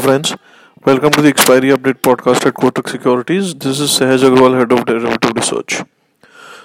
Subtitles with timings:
[0.00, 0.36] friends.
[0.84, 3.54] Welcome to the expiry update podcast at Kotak Securities.
[3.54, 5.82] This is Sahaj Agrawal, head of derivative research.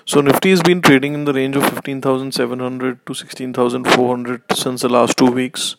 [0.06, 5.18] So Nifty has been trading in the range of 15,700 to 16,400 since the last
[5.18, 5.78] two weeks.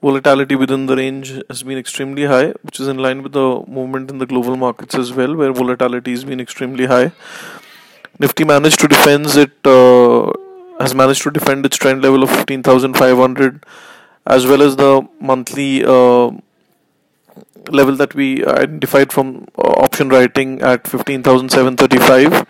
[0.00, 4.10] Volatility within the range has been extremely high, which is in line with the movement
[4.10, 7.12] in the global markets as well, where volatility has been extremely high.
[8.18, 10.32] Nifty managed to defend it, uh,
[10.80, 13.64] has managed to defend its trend level of 15,500
[14.26, 16.30] as well as the monthly uh,
[17.70, 22.46] level that we identified from uh, option writing at 15,735.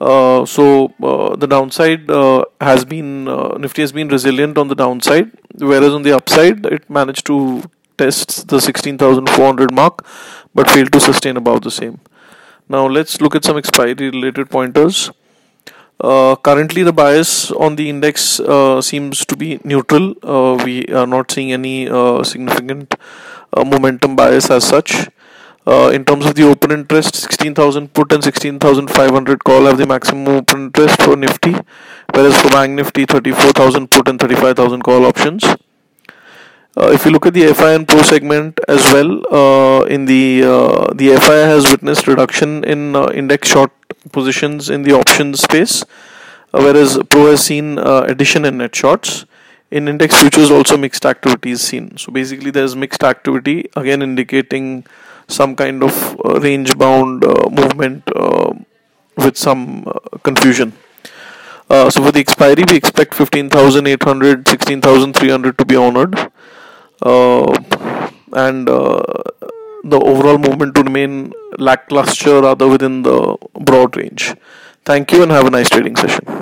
[0.00, 4.74] Uh, so uh, the downside uh, has been uh, Nifty has been resilient on the
[4.74, 7.62] downside, whereas on the upside it managed to
[7.98, 10.04] test the 16,400 mark,
[10.54, 12.00] but failed to sustain above the same.
[12.68, 15.10] Now let's look at some expiry related pointers.
[16.00, 18.40] Uh, currently, the bias on the index
[18.80, 20.14] seems to be neutral.
[20.64, 21.86] We are not seeing any
[22.24, 22.96] significant
[23.56, 25.08] momentum bias as such.
[25.96, 30.66] in terms of the open interest, 16,000 put and 16,500 call have the maximum open
[30.66, 31.54] interest for Nifty,
[32.14, 35.44] whereas for Bank Nifty, 34,000 put and 35,000 call options.
[36.74, 40.42] Uh, if you look at the FII and Pro segment as well, uh, in the
[40.42, 43.70] uh, the FII has witnessed reduction in index short
[44.10, 45.82] positions in the options space,
[46.54, 49.26] uh, whereas Pro has seen uh, addition in net shorts.
[49.72, 51.96] In index futures, also mixed activity is seen.
[51.96, 54.84] So basically, there's mixed activity again indicating
[55.28, 55.94] some kind of
[56.26, 58.52] uh, range bound uh, movement uh,
[59.16, 60.74] with some uh, confusion.
[61.70, 66.14] so for the expiry, we expect 15,800, 16,300 to be honored.
[68.44, 68.68] and
[69.92, 71.14] the overall movement to remain
[71.68, 73.16] lackluster rather within the
[73.70, 74.34] broad range.
[74.84, 76.26] Thank you and have a nice trading session.